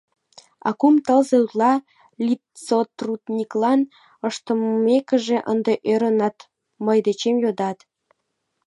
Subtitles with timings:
[0.67, 1.73] А кум тылзе утла
[2.25, 3.81] литсотрудниклан
[4.27, 6.37] ыштымекыже ынде ӧрынат,
[6.85, 7.77] мый дечем йодат.